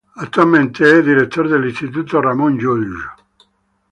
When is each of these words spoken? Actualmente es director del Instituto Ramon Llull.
Actualmente 0.15 0.83
es 0.97 1.05
director 1.05 1.47
del 1.47 1.65
Instituto 1.69 2.19
Ramon 2.23 2.57
Llull. 2.57 2.95